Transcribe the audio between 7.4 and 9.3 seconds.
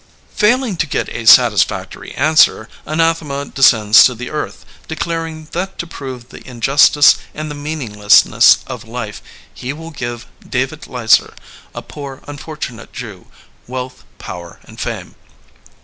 the meaninglessness of life